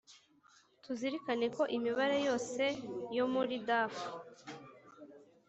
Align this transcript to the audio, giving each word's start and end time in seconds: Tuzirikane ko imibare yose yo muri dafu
Tuzirikane 0.83 1.45
ko 1.55 1.63
imibare 1.77 2.17
yose 2.27 2.63
yo 3.17 3.25
muri 3.33 3.55
dafu 3.67 4.07